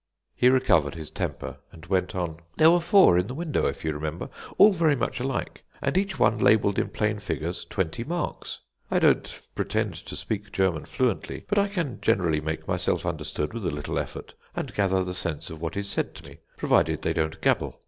He 0.33 0.49
recovered 0.49 0.95
his 0.95 1.11
temper, 1.11 1.57
and 1.71 1.85
went 1.85 2.15
on: 2.15 2.37
"There 2.57 2.71
were 2.71 2.79
four 2.79 3.19
in 3.19 3.27
the 3.27 3.35
window, 3.35 3.67
if 3.67 3.85
you 3.85 3.93
remember, 3.93 4.29
all 4.57 4.73
very 4.73 4.95
much 4.95 5.19
alike, 5.19 5.63
and 5.79 5.95
each 5.95 6.17
one 6.17 6.39
labelled 6.39 6.79
in 6.79 6.89
plain 6.89 7.19
figures 7.19 7.63
twenty 7.65 8.03
marks. 8.03 8.61
I 8.89 8.97
don't 8.97 9.39
pretend 9.53 9.93
to 9.93 10.15
speak 10.15 10.51
German 10.51 10.85
fluently, 10.85 11.45
but 11.47 11.59
I 11.59 11.67
can 11.67 12.01
generally 12.01 12.41
make 12.41 12.67
myself 12.67 13.05
understood 13.05 13.53
with 13.53 13.63
a 13.63 13.69
little 13.71 13.99
effort, 13.99 14.33
and 14.55 14.73
gather 14.73 15.03
the 15.03 15.13
sense 15.13 15.51
of 15.51 15.61
what 15.61 15.77
is 15.77 15.87
said 15.87 16.15
to 16.15 16.27
me, 16.27 16.37
provided 16.57 17.03
they 17.03 17.13
don't 17.13 17.39
gabble. 17.39 17.79